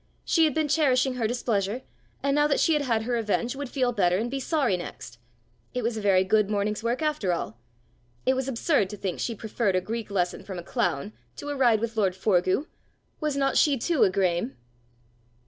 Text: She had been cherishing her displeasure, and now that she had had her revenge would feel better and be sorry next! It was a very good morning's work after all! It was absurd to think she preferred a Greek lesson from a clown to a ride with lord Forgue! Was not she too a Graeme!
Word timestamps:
She 0.25 0.45
had 0.45 0.55
been 0.55 0.67
cherishing 0.67 1.13
her 1.13 1.27
displeasure, 1.27 1.83
and 2.23 2.33
now 2.33 2.47
that 2.47 2.59
she 2.59 2.73
had 2.73 2.81
had 2.81 3.03
her 3.03 3.13
revenge 3.13 3.55
would 3.55 3.69
feel 3.69 3.91
better 3.91 4.17
and 4.17 4.31
be 4.31 4.39
sorry 4.39 4.75
next! 4.75 5.19
It 5.75 5.83
was 5.83 5.95
a 5.95 6.01
very 6.01 6.23
good 6.23 6.49
morning's 6.49 6.81
work 6.83 7.03
after 7.03 7.31
all! 7.31 7.59
It 8.25 8.33
was 8.33 8.47
absurd 8.47 8.89
to 8.89 8.97
think 8.97 9.19
she 9.19 9.35
preferred 9.35 9.75
a 9.75 9.79
Greek 9.81 10.09
lesson 10.09 10.43
from 10.43 10.57
a 10.57 10.63
clown 10.63 11.13
to 11.35 11.49
a 11.49 11.55
ride 11.55 11.81
with 11.81 11.97
lord 11.97 12.15
Forgue! 12.15 12.65
Was 13.19 13.37
not 13.37 13.57
she 13.57 13.77
too 13.77 14.01
a 14.01 14.09
Graeme! 14.09 14.57